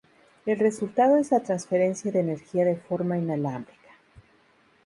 El 0.47 0.57
resultado 0.57 1.17
es 1.17 1.29
la 1.29 1.41
transferencia 1.41 2.11
de 2.11 2.21
energía 2.21 2.65
de 2.65 2.75
forma 2.75 3.19
inalámbrica. 3.19 3.89